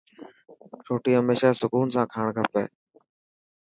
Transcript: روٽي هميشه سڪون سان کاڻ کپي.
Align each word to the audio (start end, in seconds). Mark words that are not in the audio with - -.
روٽي 0.87 1.11
هميشه 1.19 1.49
سڪون 1.61 1.85
سان 1.93 2.05
کاڻ 2.13 2.27
کپي. 2.35 2.63